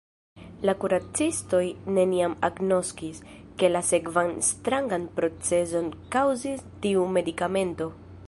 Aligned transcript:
La 0.67 0.73
kuracistoj 0.83 1.59
neniam 1.97 2.33
agnoskis, 2.47 3.19
ke 3.61 3.69
la 3.75 3.83
sekvan 3.91 4.33
strangan 4.49 5.05
procezon 5.19 5.93
kaŭzis 6.17 6.65
tiu 6.87 7.05
medikamento. 7.19 7.91